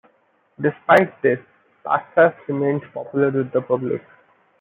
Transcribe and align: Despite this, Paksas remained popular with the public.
Despite 0.59 1.21
this, 1.21 1.37
Paksas 1.85 2.33
remained 2.47 2.81
popular 2.91 3.29
with 3.29 3.51
the 3.51 3.61
public. 3.61 4.01